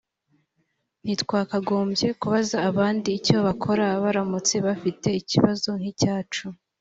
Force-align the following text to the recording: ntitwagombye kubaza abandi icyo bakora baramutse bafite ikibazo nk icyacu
ntitwagombye 1.03 2.07
kubaza 2.19 2.57
abandi 2.69 3.07
icyo 3.17 3.35
bakora 3.47 3.85
baramutse 4.03 4.55
bafite 4.67 5.07
ikibazo 5.21 5.69
nk 5.79 5.85
icyacu 5.93 6.45